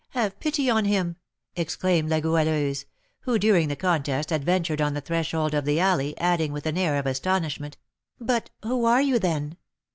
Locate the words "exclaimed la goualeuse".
1.55-2.85